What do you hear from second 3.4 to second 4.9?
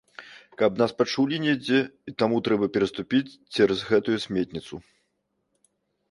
цераз гэтую сметніцу.